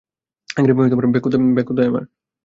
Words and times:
Bag 1.55 1.65
কোথায় 1.67 1.87
আমার? 1.87 2.03